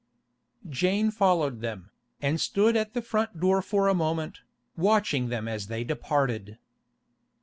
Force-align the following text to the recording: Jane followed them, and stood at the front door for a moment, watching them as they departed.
Jane 0.67 1.11
followed 1.11 1.61
them, 1.61 1.91
and 2.23 2.41
stood 2.41 2.75
at 2.75 2.95
the 2.95 3.03
front 3.03 3.39
door 3.39 3.61
for 3.61 3.87
a 3.87 3.93
moment, 3.93 4.39
watching 4.75 5.29
them 5.29 5.47
as 5.47 5.67
they 5.67 5.83
departed. 5.83 6.57